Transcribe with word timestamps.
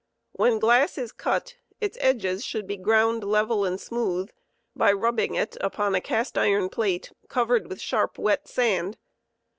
When 0.31 0.57
glass 0.57 0.97
is 0.97 1.11
cut, 1.11 1.57
its 1.79 1.95
edges 2.01 2.43
should 2.43 2.65
be 2.65 2.75
ground 2.75 3.23
level 3.23 3.65
and 3.65 3.79
smooth 3.79 4.31
by 4.75 4.91
rubbing 4.93 5.35
it 5.35 5.57
upon 5.61 5.93
a 5.93 6.01
cast 6.01 6.39
iron 6.39 6.69
plate 6.69 7.11
covered 7.29 7.67
with 7.67 7.79
sharp 7.79 8.17
wet 8.17 8.47
sand. 8.47 8.97